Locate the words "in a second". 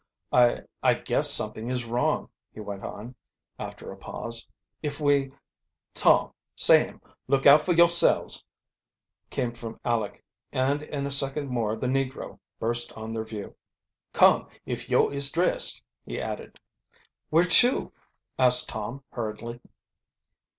10.81-11.49